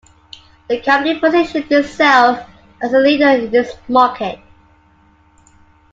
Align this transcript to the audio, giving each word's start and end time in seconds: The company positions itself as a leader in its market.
The 0.67 0.81
company 0.81 1.19
positions 1.19 1.69
itself 1.71 2.49
as 2.81 2.91
a 2.91 2.97
leader 2.97 3.27
in 3.29 3.53
its 3.53 3.75
market. 3.87 4.39